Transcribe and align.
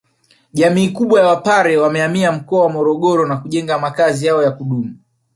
Jamii 0.53 0.89
kubwa 0.89 1.21
ya 1.21 1.27
wapare 1.27 1.77
wamehamia 1.77 2.31
mkoa 2.31 2.61
wa 2.63 2.69
Morogoro 2.69 3.25
na 3.27 3.37
kujenga 3.37 3.79
makazi 3.79 4.25
yao 4.25 4.43
yakudumu 4.43 4.95